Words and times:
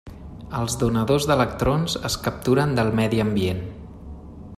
Els 0.59 0.77
donadors 0.83 1.27
d'electrons 1.31 1.97
es 2.09 2.15
capturen 2.29 2.73
del 2.79 2.91
medi 3.01 3.21
ambient. 3.27 3.63